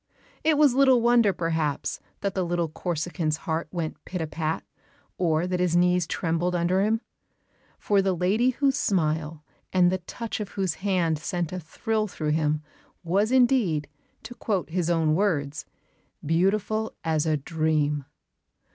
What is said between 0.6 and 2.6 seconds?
little wonder, perhaps, that the